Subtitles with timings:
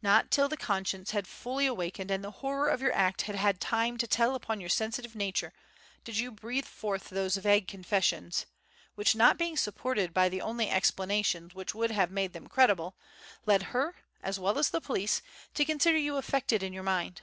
[0.00, 3.98] Not till conscience had fully awakened and the horror of your act had had time
[3.98, 5.52] to tell upon your sensitive nature,
[6.04, 8.46] did you breathe forth those vague confessions,
[8.94, 12.94] which, not being supported by the only explanations which would have made them credible,
[13.44, 15.20] led her, as well as the police,
[15.54, 17.22] to consider you affected in your mind.